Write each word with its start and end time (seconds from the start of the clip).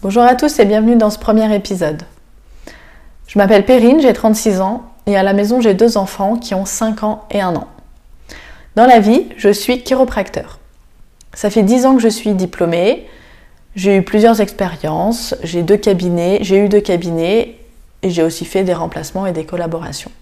Bonjour 0.00 0.22
à 0.22 0.36
tous 0.36 0.60
et 0.60 0.64
bienvenue 0.64 0.94
dans 0.94 1.10
ce 1.10 1.18
premier 1.18 1.52
épisode. 1.52 2.04
Je 3.26 3.36
m'appelle 3.36 3.64
Perrine, 3.64 4.00
j'ai 4.00 4.12
36 4.12 4.60
ans 4.60 4.84
et 5.06 5.16
à 5.16 5.24
la 5.24 5.32
maison 5.32 5.60
j'ai 5.60 5.74
deux 5.74 5.96
enfants 5.96 6.36
qui 6.36 6.54
ont 6.54 6.64
5 6.64 7.02
ans 7.02 7.24
et 7.32 7.40
1 7.40 7.56
an. 7.56 7.66
Dans 8.76 8.86
la 8.86 9.00
vie, 9.00 9.26
je 9.36 9.48
suis 9.48 9.82
chiropracteur. 9.82 10.60
Ça 11.34 11.50
fait 11.50 11.64
10 11.64 11.84
ans 11.84 11.96
que 11.96 12.00
je 12.00 12.06
suis 12.06 12.34
diplômée, 12.34 13.08
j'ai 13.74 13.96
eu 13.96 14.02
plusieurs 14.02 14.40
expériences, 14.40 15.34
j'ai 15.42 15.64
deux 15.64 15.76
cabinets, 15.76 16.38
j'ai 16.42 16.64
eu 16.64 16.68
deux 16.68 16.80
cabinets 16.80 17.56
et 18.02 18.10
j'ai 18.10 18.22
aussi 18.22 18.44
fait 18.44 18.62
des 18.62 18.74
remplacements 18.74 19.26
et 19.26 19.32
des 19.32 19.46
collaborations. 19.46 20.12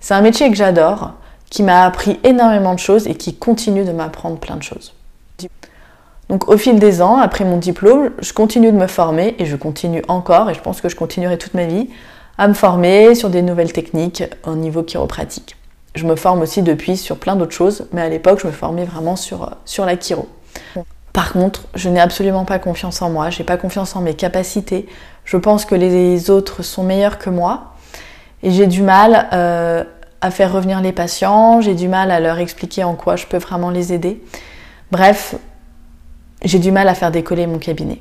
C'est 0.00 0.12
un 0.12 0.20
métier 0.20 0.50
que 0.50 0.56
j'adore, 0.56 1.14
qui 1.48 1.62
m'a 1.62 1.86
appris 1.86 2.20
énormément 2.22 2.74
de 2.74 2.78
choses 2.78 3.06
et 3.06 3.14
qui 3.14 3.34
continue 3.34 3.86
de 3.86 3.92
m'apprendre 3.92 4.38
plein 4.38 4.56
de 4.56 4.62
choses. 4.62 4.92
Donc 6.30 6.48
au 6.48 6.56
fil 6.56 6.78
des 6.78 7.02
ans, 7.02 7.18
après 7.18 7.44
mon 7.44 7.56
diplôme, 7.56 8.10
je 8.20 8.32
continue 8.32 8.70
de 8.70 8.76
me 8.76 8.86
former 8.86 9.34
et 9.40 9.46
je 9.46 9.56
continue 9.56 10.04
encore, 10.06 10.48
et 10.48 10.54
je 10.54 10.60
pense 10.60 10.80
que 10.80 10.88
je 10.88 10.94
continuerai 10.94 11.36
toute 11.38 11.54
ma 11.54 11.64
vie, 11.66 11.90
à 12.38 12.46
me 12.46 12.54
former 12.54 13.16
sur 13.16 13.30
des 13.30 13.42
nouvelles 13.42 13.72
techniques 13.72 14.22
au 14.46 14.54
niveau 14.54 14.84
chiropratique. 14.84 15.56
Je 15.96 16.06
me 16.06 16.14
forme 16.14 16.42
aussi 16.42 16.62
depuis 16.62 16.96
sur 16.96 17.16
plein 17.16 17.34
d'autres 17.34 17.52
choses, 17.52 17.88
mais 17.92 18.00
à 18.00 18.08
l'époque, 18.08 18.38
je 18.40 18.46
me 18.46 18.52
formais 18.52 18.84
vraiment 18.84 19.16
sur, 19.16 19.50
sur 19.64 19.84
la 19.84 19.96
chiro. 19.96 20.28
Par 21.12 21.32
contre, 21.32 21.62
je 21.74 21.88
n'ai 21.88 21.98
absolument 21.98 22.44
pas 22.44 22.60
confiance 22.60 23.02
en 23.02 23.10
moi, 23.10 23.30
j'ai 23.30 23.42
pas 23.42 23.56
confiance 23.56 23.96
en 23.96 24.00
mes 24.00 24.14
capacités. 24.14 24.86
Je 25.24 25.36
pense 25.36 25.64
que 25.64 25.74
les 25.74 26.30
autres 26.30 26.62
sont 26.62 26.84
meilleurs 26.84 27.18
que 27.18 27.28
moi 27.28 27.72
et 28.44 28.52
j'ai 28.52 28.68
du 28.68 28.82
mal 28.82 29.28
euh, 29.32 29.82
à 30.20 30.30
faire 30.30 30.52
revenir 30.52 30.80
les 30.80 30.92
patients, 30.92 31.60
j'ai 31.60 31.74
du 31.74 31.88
mal 31.88 32.12
à 32.12 32.20
leur 32.20 32.38
expliquer 32.38 32.84
en 32.84 32.94
quoi 32.94 33.16
je 33.16 33.26
peux 33.26 33.38
vraiment 33.38 33.70
les 33.70 33.92
aider. 33.92 34.22
Bref, 34.92 35.34
j'ai 36.42 36.58
du 36.58 36.72
mal 36.72 36.88
à 36.88 36.94
faire 36.94 37.10
décoller 37.10 37.46
mon 37.46 37.58
cabinet. 37.58 38.00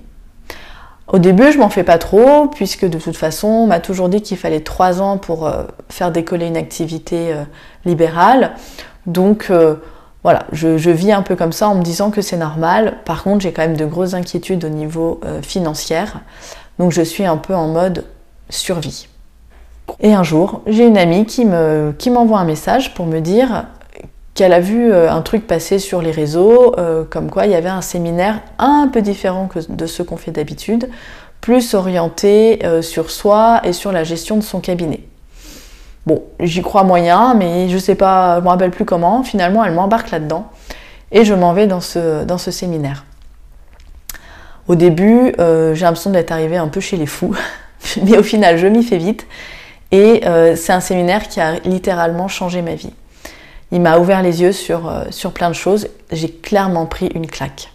Au 1.12 1.18
début, 1.18 1.52
je 1.52 1.58
m'en 1.58 1.70
fais 1.70 1.84
pas 1.84 1.98
trop, 1.98 2.48
puisque 2.48 2.86
de 2.86 3.00
toute 3.00 3.18
façon, 3.18 3.48
on 3.48 3.68
m'a 3.68 3.80
toujours 3.80 4.10
dit 4.10 4.22
qu'il 4.22 4.38
fallait 4.38 4.60
trois 4.60 5.02
ans 5.02 5.18
pour 5.18 5.48
euh, 5.48 5.64
faire 5.90 6.12
décoller 6.12 6.46
une 6.46 6.58
activité 6.58 7.34
euh, 7.34 7.44
libérale. 7.84 8.52
Donc 9.08 9.48
euh, 9.50 9.76
voilà, 10.24 10.46
je, 10.52 10.92
vis 10.92 11.12
un 11.12 11.24
peu 11.24 11.36
comme 11.36 11.52
ça 11.52 11.68
en 11.68 11.76
me 11.76 11.82
disant 11.82 12.12
que 12.12 12.22
c'est 12.22 12.38
normal. 12.38 12.98
Par 13.06 13.24
contre, 13.24 13.42
j'ai 13.42 13.52
quand 13.52 13.64
même 13.64 13.78
de 13.78 13.86
grosses 13.86 14.14
inquiétudes 14.14 14.64
au 14.66 14.70
niveau 14.70 15.20
financier. 15.42 16.04
Donc 16.78 16.92
je 16.92 17.02
suis 17.02 17.26
un 17.26 17.38
peu 17.38 17.56
en 17.56 17.68
mode 17.68 18.06
survie. 18.50 19.08
Et 20.02 20.14
un 20.14 20.24
jour, 20.24 20.62
j'ai 20.68 20.86
une 20.86 20.98
amie 20.98 21.26
qui 21.26 21.46
m'envoie 21.46 21.94
qui 21.98 22.10
un 22.12 22.44
message 22.44 22.94
pour 22.94 23.06
me 23.08 23.20
dire 23.20 23.66
qu'elle 24.40 24.54
a 24.54 24.62
vu 24.62 24.90
euh, 24.90 25.12
un 25.12 25.22
truc 25.22 25.46
passer 25.48 25.80
sur 25.80 26.02
les 26.02 26.12
réseaux, 26.12 26.74
euh, 26.78 27.04
comme 27.04 27.30
quoi 27.30 27.46
il 27.46 27.52
y 27.52 27.56
avait 27.56 27.68
un 27.68 27.82
séminaire 27.82 28.40
un 28.58 28.88
peu 28.88 29.02
différent 29.02 29.50
de 29.68 29.86
ceux 29.86 30.06
qu'on 30.06 30.16
fait 30.16 30.32
d'habitude, 30.32 30.90
plus 31.42 31.74
orienté 31.74 32.60
euh, 32.64 32.82
sur 32.82 33.12
soi 33.12 33.60
et 33.66 33.74
sur 33.74 33.92
la 33.92 34.06
gestion 34.06 34.38
de 34.38 34.42
son 34.42 34.62
cabinet. 34.62 35.02
Bon, 36.06 36.24
j'y 36.40 36.62
crois 36.62 36.86
moyen, 36.86 37.34
mais 37.34 37.68
je 37.68 37.78
sais 37.78 37.96
pas, 37.96 38.40
je 38.40 38.46
me 38.46 38.48
rappelle 38.48 38.72
plus 38.72 38.86
comment. 38.86 39.24
Finalement, 39.24 39.66
elle 39.66 39.74
m'embarque 39.74 40.10
là-dedans 40.10 40.48
et 41.12 41.26
je 41.26 41.34
m'en 41.34 41.52
vais 41.52 41.68
dans 41.68 41.82
ce, 41.82 42.24
dans 42.24 42.38
ce 42.38 42.50
séminaire. 42.50 43.04
Au 44.70 44.76
début, 44.76 45.34
j'ai 45.38 45.82
l'impression 45.82 46.12
d'être 46.12 46.32
arrivée 46.32 46.56
un 46.56 46.70
peu 46.70 46.80
chez 46.80 46.96
les 46.96 47.08
fous, 47.08 47.36
mais 48.04 48.18
au 48.18 48.24
final, 48.24 48.58
je 48.58 48.68
m'y 48.68 48.84
fais 48.84 49.00
vite. 49.00 49.28
Et 49.92 50.22
c'est 50.56 50.72
un 50.72 50.80
séminaire 50.80 51.28
qui 51.28 51.42
a 51.42 51.56
littéralement 51.66 52.30
changé 52.30 52.62
ma 52.62 52.76
vie. 52.76 52.94
Il 53.72 53.82
m'a 53.82 54.00
ouvert 54.00 54.22
les 54.22 54.42
yeux 54.42 54.52
sur, 54.52 54.90
euh, 54.90 55.06
sur 55.12 55.32
plein 55.32 55.50
de 55.50 55.56
choses. 55.56 55.88
J'ai 56.12 56.32
clairement 56.32 56.86
pris 56.86 57.08
une 57.08 57.28
claque. 57.28 57.72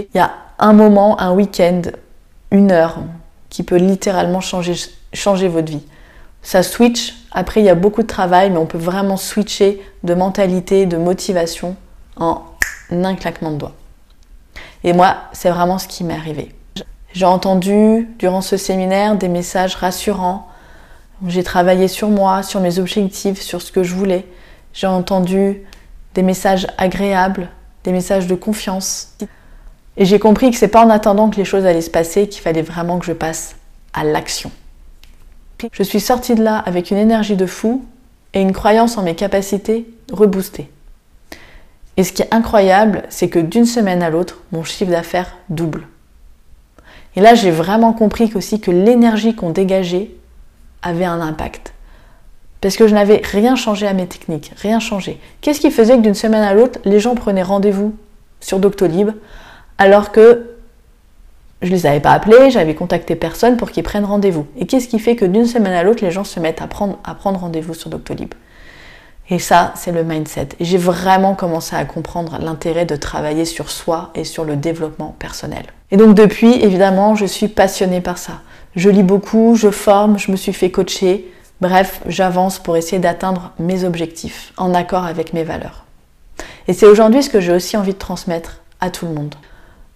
Il 0.00 0.16
y 0.16 0.20
a 0.20 0.32
un 0.58 0.72
moment, 0.72 1.20
un 1.20 1.32
week-end, 1.32 1.82
une 2.50 2.72
heure, 2.72 2.98
qui 3.50 3.62
peut 3.62 3.76
littéralement 3.76 4.40
changer, 4.40 4.74
changer 5.12 5.48
votre 5.48 5.70
vie. 5.70 5.82
Ça 6.42 6.62
switch. 6.62 7.14
Après, 7.32 7.60
il 7.60 7.66
y 7.66 7.70
a 7.70 7.74
beaucoup 7.74 8.02
de 8.02 8.06
travail, 8.06 8.50
mais 8.50 8.58
on 8.58 8.66
peut 8.66 8.78
vraiment 8.78 9.16
switcher 9.16 9.82
de 10.02 10.14
mentalité, 10.14 10.86
de 10.86 10.96
motivation 10.96 11.76
en 12.16 12.42
un 12.90 13.14
claquement 13.14 13.50
de 13.50 13.56
doigts. 13.56 13.74
Et 14.82 14.92
moi, 14.92 15.16
c'est 15.32 15.50
vraiment 15.50 15.78
ce 15.78 15.88
qui 15.88 16.04
m'est 16.04 16.14
arrivé. 16.14 16.54
J'ai 17.12 17.24
entendu 17.24 18.08
durant 18.18 18.40
ce 18.40 18.56
séminaire 18.56 19.16
des 19.16 19.28
messages 19.28 19.76
rassurants. 19.76 20.48
J'ai 21.26 21.44
travaillé 21.44 21.88
sur 21.88 22.08
moi, 22.08 22.42
sur 22.42 22.60
mes 22.60 22.78
objectifs, 22.78 23.40
sur 23.40 23.62
ce 23.62 23.72
que 23.72 23.82
je 23.82 23.94
voulais. 23.94 24.26
J'ai 24.74 24.88
entendu 24.88 25.62
des 26.14 26.22
messages 26.22 26.66
agréables, 26.76 27.48
des 27.84 27.92
messages 27.92 28.26
de 28.26 28.34
confiance. 28.34 29.16
Et 29.96 30.04
j'ai 30.04 30.18
compris 30.18 30.50
que 30.50 30.56
c'est 30.56 30.68
pas 30.68 30.84
en 30.84 30.90
attendant 30.90 31.30
que 31.30 31.36
les 31.36 31.44
choses 31.44 31.64
allaient 31.64 31.80
se 31.80 31.90
passer 31.90 32.28
qu'il 32.28 32.42
fallait 32.42 32.62
vraiment 32.62 32.98
que 32.98 33.06
je 33.06 33.12
passe 33.12 33.56
à 33.92 34.04
l'action. 34.04 34.50
Je 35.72 35.82
suis 35.82 36.00
sortie 36.00 36.34
de 36.34 36.42
là 36.42 36.58
avec 36.58 36.90
une 36.90 36.96
énergie 36.96 37.36
de 37.36 37.46
fou 37.46 37.84
et 38.34 38.40
une 38.40 38.52
croyance 38.52 38.98
en 38.98 39.02
mes 39.02 39.14
capacités 39.14 39.88
reboostée. 40.12 40.68
Et 41.96 42.02
ce 42.02 42.12
qui 42.12 42.22
est 42.22 42.34
incroyable, 42.34 43.04
c'est 43.08 43.28
que 43.28 43.38
d'une 43.38 43.66
semaine 43.66 44.02
à 44.02 44.10
l'autre, 44.10 44.42
mon 44.50 44.64
chiffre 44.64 44.90
d'affaires 44.90 45.36
double. 45.48 45.86
Et 47.14 47.20
là, 47.20 47.36
j'ai 47.36 47.52
vraiment 47.52 47.92
compris 47.92 48.32
aussi 48.34 48.60
que 48.60 48.72
l'énergie 48.72 49.36
qu'on 49.36 49.50
dégageait 49.50 50.10
avait 50.82 51.04
un 51.04 51.20
impact 51.20 51.73
parce 52.64 52.78
que 52.78 52.88
je 52.88 52.94
n'avais 52.94 53.20
rien 53.22 53.56
changé 53.56 53.86
à 53.86 53.92
mes 53.92 54.06
techniques, 54.06 54.50
rien 54.56 54.80
changé. 54.80 55.20
Qu'est-ce 55.42 55.60
qui 55.60 55.70
faisait 55.70 55.96
que 55.96 56.00
d'une 56.00 56.14
semaine 56.14 56.42
à 56.42 56.54
l'autre, 56.54 56.78
les 56.86 56.98
gens 56.98 57.14
prenaient 57.14 57.42
rendez-vous 57.42 57.94
sur 58.40 58.58
Doctolib 58.58 59.10
alors 59.76 60.12
que 60.12 60.46
je 61.60 61.68
les 61.68 61.84
avais 61.84 62.00
pas 62.00 62.12
appelés, 62.12 62.50
j'avais 62.50 62.74
contacté 62.74 63.16
personne 63.16 63.58
pour 63.58 63.70
qu'ils 63.70 63.82
prennent 63.82 64.06
rendez-vous. 64.06 64.46
Et 64.56 64.64
qu'est-ce 64.64 64.88
qui 64.88 64.98
fait 64.98 65.14
que 65.14 65.26
d'une 65.26 65.44
semaine 65.44 65.74
à 65.74 65.82
l'autre, 65.82 66.02
les 66.02 66.10
gens 66.10 66.24
se 66.24 66.40
mettent 66.40 66.62
à 66.62 66.66
prendre, 66.66 66.98
à 67.04 67.14
prendre 67.14 67.38
rendez-vous 67.38 67.74
sur 67.74 67.90
Doctolib? 67.90 68.32
Et 69.28 69.38
ça, 69.38 69.74
c'est 69.76 69.92
le 69.92 70.02
mindset. 70.02 70.48
Et 70.58 70.64
j'ai 70.64 70.78
vraiment 70.78 71.34
commencé 71.34 71.76
à 71.76 71.84
comprendre 71.84 72.38
l'intérêt 72.40 72.86
de 72.86 72.96
travailler 72.96 73.44
sur 73.44 73.70
soi 73.70 74.10
et 74.14 74.24
sur 74.24 74.44
le 74.44 74.56
développement 74.56 75.14
personnel. 75.18 75.66
Et 75.90 75.98
donc 75.98 76.14
depuis, 76.14 76.62
évidemment, 76.62 77.14
je 77.14 77.26
suis 77.26 77.48
passionnée 77.48 78.00
par 78.00 78.16
ça. 78.16 78.40
Je 78.74 78.88
lis 78.88 79.02
beaucoup, 79.02 79.54
je 79.54 79.68
forme, 79.68 80.18
je 80.18 80.32
me 80.32 80.36
suis 80.36 80.54
fait 80.54 80.70
coacher, 80.70 81.30
Bref, 81.60 82.00
j'avance 82.06 82.58
pour 82.58 82.76
essayer 82.76 82.98
d'atteindre 82.98 83.52
mes 83.58 83.84
objectifs 83.84 84.52
en 84.56 84.74
accord 84.74 85.04
avec 85.04 85.32
mes 85.32 85.44
valeurs. 85.44 85.84
Et 86.66 86.72
c'est 86.72 86.86
aujourd'hui 86.86 87.22
ce 87.22 87.30
que 87.30 87.40
j'ai 87.40 87.52
aussi 87.52 87.76
envie 87.76 87.92
de 87.92 87.98
transmettre 87.98 88.60
à 88.80 88.90
tout 88.90 89.06
le 89.06 89.12
monde. 89.12 89.34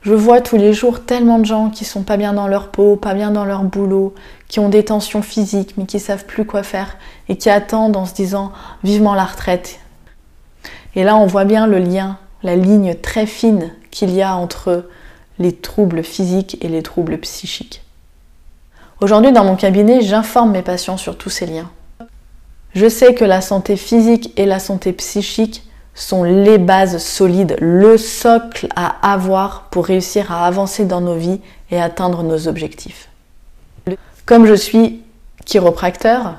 Je 0.03 0.15
vois 0.15 0.41
tous 0.41 0.57
les 0.57 0.73
jours 0.73 1.05
tellement 1.05 1.41
de 1.41 1.45
gens 1.45 1.71
qui 1.71 1.85
sont 1.85 2.03
pas 2.03 2.17
bien 2.17 2.33
dans 2.33 2.47
leur 2.47 2.69
peau, 2.69 2.97
pas 2.97 3.15
bien 3.15 3.33
dans 3.33 3.45
leur 3.45 3.65
boulot, 3.65 4.15
qui 4.47 4.61
ont 4.61 4.69
des 4.69 4.85
tensions 4.85 5.23
physiques 5.23 5.75
mais 5.77 5.87
qui 5.87 5.99
savent 5.99 6.25
plus 6.25 6.45
quoi 6.45 6.63
faire 6.63 6.97
et 7.29 7.37
qui 7.37 7.51
attendent 7.51 7.97
en 7.97 8.07
se 8.07 8.15
disant 8.15 8.53
vivement 8.85 9.15
la 9.15 9.25
retraite. 9.25 9.81
Et 10.95 11.03
là, 11.03 11.17
on 11.17 11.27
voit 11.27 11.45
bien 11.45 11.67
le 11.67 11.79
lien, 11.79 12.19
la 12.43 12.55
ligne 12.55 12.95
très 12.95 13.27
fine 13.27 13.73
qu'il 13.91 14.11
y 14.11 14.23
a 14.23 14.37
entre 14.37 14.89
les 15.39 15.53
troubles 15.53 16.05
physiques 16.05 16.57
et 16.61 16.69
les 16.69 16.83
troubles 16.83 17.19
psychiques. 17.19 17.83
Aujourd'hui, 19.01 19.31
dans 19.31 19.45
mon 19.45 19.55
cabinet, 19.55 20.03
j'informe 20.03 20.51
mes 20.51 20.63
patients 20.63 20.97
sur 20.97 21.17
tous 21.17 21.31
ces 21.31 21.47
liens. 21.47 21.71
Je 22.75 22.89
sais 22.89 23.15
que 23.15 23.25
la 23.25 23.41
santé 23.41 23.77
physique 23.77 24.33
et 24.37 24.45
la 24.45 24.59
santé 24.59 24.93
psychique 24.93 25.63
sont 25.95 26.25
les 26.25 26.59
bases 26.59 26.99
solides, 26.99 27.57
le 27.61 27.97
socle 27.97 28.67
à 28.75 29.13
avoir 29.13 29.69
pour 29.71 29.87
réussir 29.87 30.33
à 30.33 30.47
avancer 30.47 30.85
dans 30.85 31.01
nos 31.01 31.15
vies 31.15 31.41
et 31.71 31.81
atteindre 31.81 32.25
nos 32.25 32.49
objectifs. 32.49 33.09
Comme 34.27 34.47
je 34.47 34.55
suis 34.55 35.03
chiropracteur, 35.45 36.35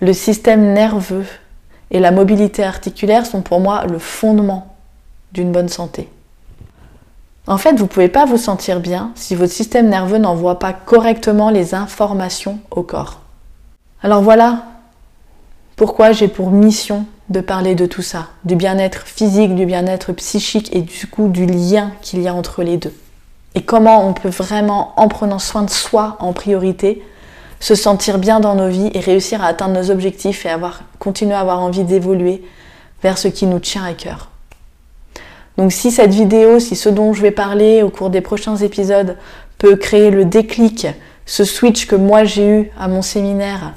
le 0.00 0.12
système 0.12 0.72
nerveux 0.72 1.26
et 1.90 1.98
la 1.98 2.12
mobilité 2.12 2.62
articulaire 2.62 3.26
sont 3.26 3.42
pour 3.42 3.58
moi 3.58 3.84
le 3.86 3.98
fondement 3.98 4.76
d'une 5.32 5.50
bonne 5.50 5.68
santé. 5.68 6.08
En 7.46 7.58
fait, 7.58 7.74
vous 7.74 7.84
ne 7.84 7.88
pouvez 7.88 8.08
pas 8.08 8.24
vous 8.24 8.38
sentir 8.38 8.80
bien 8.80 9.12
si 9.14 9.34
votre 9.34 9.52
système 9.52 9.88
nerveux 9.88 10.18
n'envoie 10.18 10.58
pas 10.58 10.72
correctement 10.72 11.50
les 11.50 11.74
informations 11.74 12.58
au 12.70 12.82
corps. 12.82 13.20
Alors 14.02 14.22
voilà 14.22 14.64
pourquoi 15.76 16.12
j'ai 16.12 16.28
pour 16.28 16.50
mission 16.50 17.04
de 17.28 17.40
parler 17.40 17.74
de 17.74 17.86
tout 17.86 18.02
ça, 18.02 18.28
du 18.44 18.56
bien-être 18.56 19.06
physique, 19.06 19.54
du 19.54 19.66
bien-être 19.66 20.12
psychique 20.12 20.74
et 20.74 20.82
du 20.82 21.06
coup 21.06 21.28
du 21.28 21.46
lien 21.46 21.92
qu'il 22.00 22.22
y 22.22 22.28
a 22.28 22.34
entre 22.34 22.62
les 22.62 22.76
deux. 22.76 22.94
Et 23.54 23.62
comment 23.62 24.06
on 24.06 24.14
peut 24.14 24.30
vraiment, 24.30 24.92
en 24.96 25.08
prenant 25.08 25.38
soin 25.38 25.62
de 25.62 25.70
soi 25.70 26.16
en 26.20 26.32
priorité, 26.32 27.02
se 27.60 27.74
sentir 27.74 28.18
bien 28.18 28.40
dans 28.40 28.54
nos 28.54 28.68
vies 28.68 28.90
et 28.94 29.00
réussir 29.00 29.42
à 29.42 29.46
atteindre 29.46 29.74
nos 29.74 29.90
objectifs 29.90 30.44
et 30.44 30.50
avoir, 30.50 30.82
continuer 30.98 31.34
à 31.34 31.40
avoir 31.40 31.60
envie 31.60 31.84
d'évoluer 31.84 32.42
vers 33.02 33.16
ce 33.16 33.28
qui 33.28 33.46
nous 33.46 33.60
tient 33.60 33.84
à 33.84 33.92
cœur. 33.92 34.30
Donc 35.56 35.72
si 35.72 35.90
cette 35.90 36.12
vidéo, 36.12 36.58
si 36.58 36.76
ce 36.76 36.88
dont 36.88 37.12
je 37.12 37.22
vais 37.22 37.30
parler 37.30 37.82
au 37.82 37.90
cours 37.90 38.10
des 38.10 38.20
prochains 38.20 38.56
épisodes 38.56 39.16
peut 39.58 39.76
créer 39.76 40.10
le 40.10 40.24
déclic, 40.24 40.88
ce 41.26 41.44
switch 41.44 41.86
que 41.86 41.96
moi 41.96 42.24
j'ai 42.24 42.46
eu 42.46 42.70
à 42.78 42.88
mon 42.88 43.02
séminaire 43.02 43.74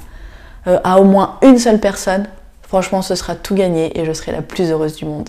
euh, 0.66 0.78
à 0.84 1.00
au 1.00 1.04
moins 1.04 1.38
une 1.42 1.58
seule 1.58 1.80
personne, 1.80 2.28
franchement 2.62 3.00
ce 3.00 3.14
sera 3.14 3.34
tout 3.34 3.54
gagné 3.54 3.98
et 3.98 4.04
je 4.04 4.12
serai 4.12 4.32
la 4.32 4.42
plus 4.42 4.70
heureuse 4.70 4.96
du 4.96 5.04
monde. 5.04 5.28